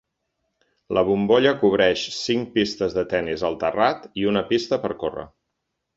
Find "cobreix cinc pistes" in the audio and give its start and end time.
1.59-2.97